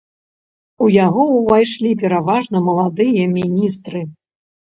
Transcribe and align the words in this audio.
У 0.85 0.87
яго 0.93 1.25
ўвайшлі 1.39 1.91
пераважна 2.01 2.57
маладыя 2.69 3.23
міністры. 3.37 4.01